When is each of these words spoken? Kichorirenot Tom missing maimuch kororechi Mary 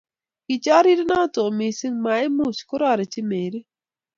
Kichorirenot 0.45 1.27
Tom 1.35 1.53
missing 1.59 1.97
maimuch 2.05 2.59
kororechi 2.69 3.21
Mary 3.29 3.59